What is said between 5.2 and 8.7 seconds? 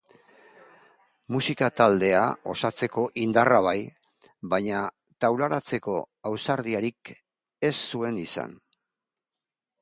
taularatzeko ausardiarik ez zuen izan.